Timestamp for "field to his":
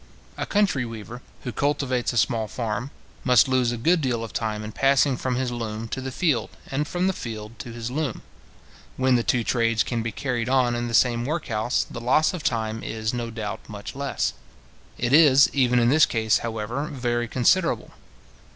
7.13-7.91